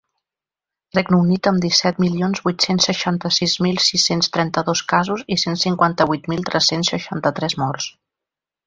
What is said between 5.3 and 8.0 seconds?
i cent cinquanta-vuit mil tres-cents seixanta-tres morts.